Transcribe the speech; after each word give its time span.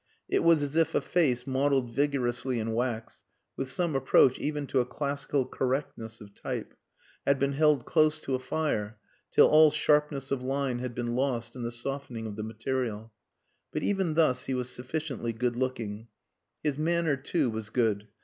It 0.27 0.43
was 0.43 0.63
as 0.63 0.75
if 0.75 0.95
a 0.95 0.99
face 0.99 1.45
modelled 1.45 1.91
vigorously 1.93 2.59
in 2.59 2.73
wax 2.73 3.23
(with 3.55 3.69
some 3.69 3.95
approach 3.95 4.39
even 4.39 4.65
to 4.65 4.79
a 4.79 4.85
classical 4.85 5.45
correctness 5.45 6.19
of 6.19 6.33
type) 6.33 6.73
had 7.23 7.37
been 7.37 7.53
held 7.53 7.85
close 7.85 8.19
to 8.21 8.33
a 8.33 8.39
fire 8.39 8.97
till 9.29 9.45
all 9.47 9.69
sharpness 9.69 10.31
of 10.31 10.41
line 10.43 10.79
had 10.79 10.95
been 10.95 11.13
lost 11.15 11.55
in 11.55 11.61
the 11.61 11.69
softening 11.69 12.25
of 12.25 12.35
the 12.35 12.41
material. 12.41 13.13
But 13.71 13.83
even 13.83 14.15
thus 14.15 14.45
he 14.45 14.55
was 14.55 14.71
sufficiently 14.71 15.33
good 15.33 15.55
looking. 15.55 16.07
His 16.63 16.79
manner, 16.79 17.15
too, 17.15 17.51
was 17.51 17.69
good. 17.69 18.07